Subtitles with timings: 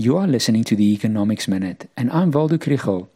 [0.00, 3.08] You are listening to the Economics Minute, and I'm Waldo Krugell.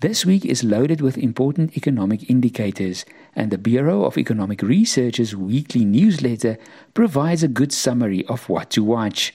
[0.00, 5.84] This week is loaded with important economic indicators, and the Bureau of Economic Research's weekly
[5.84, 6.56] newsletter
[6.94, 9.34] provides a good summary of what to watch.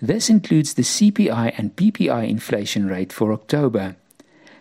[0.00, 3.96] This includes the CPI and PPI inflation rate for October.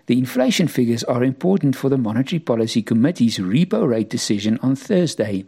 [0.07, 5.45] The inflation figures are important for the Monetary Policy Committee's repo rate decision on Thursday.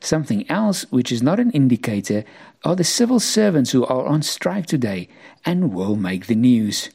[0.00, 2.24] Something else, which is not an indicator,
[2.64, 5.08] are the civil servants who are on strike today
[5.44, 6.90] and will make the news.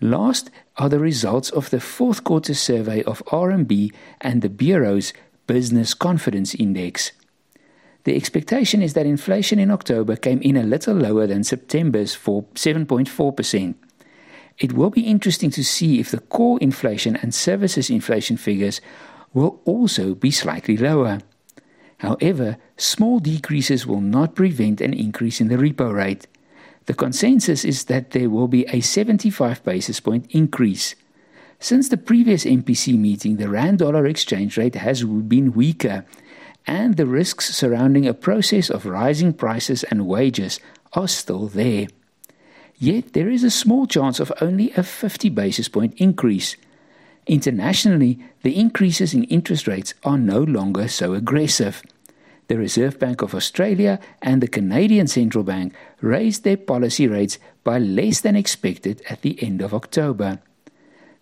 [0.00, 5.12] Last are the results of the fourth quarter survey of RMB and the Bureau's
[5.46, 7.12] Business Confidence Index.
[8.04, 12.42] The expectation is that inflation in October came in a little lower than September's for
[12.54, 13.74] 7.4%.
[14.58, 18.80] It will be interesting to see if the core inflation and services inflation figures
[19.32, 21.20] will also be slightly lower.
[21.98, 26.26] However, small decreases will not prevent an increase in the repo rate.
[26.86, 30.94] The consensus is that there will be a 75 basis point increase.
[31.58, 36.04] Since the previous MPC meeting, the rand dollar exchange rate has been weaker,
[36.66, 40.60] and the risks surrounding a process of rising prices and wages
[40.92, 41.86] are still there.
[42.78, 46.56] Yet there is a small chance of only a 50 basis point increase.
[47.26, 51.82] Internationally, the increases in interest rates are no longer so aggressive
[52.48, 57.78] the Reserve Bank of Australia and the Canadian Central Bank raised their policy rates by
[57.78, 60.38] less than expected at the end of October.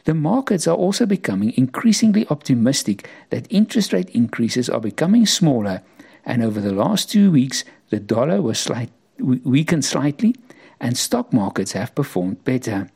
[0.05, 5.81] The markets are also becoming increasingly optimistic that interest rate increases are becoming smaller,
[6.27, 10.35] and over the last two weeks, the dollar was slight, weakened slightly,
[10.79, 12.91] and stock markets have performed better.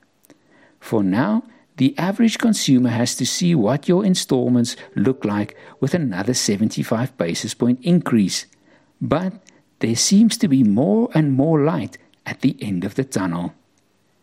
[0.80, 1.44] For now,
[1.78, 7.54] the average consumer has to see what your installments look like with another 75 basis
[7.54, 8.46] point increase.
[9.00, 9.34] But
[9.78, 13.54] there seems to be more and more light at the end of the tunnel.